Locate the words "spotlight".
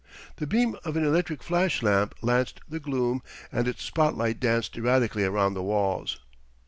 3.83-4.39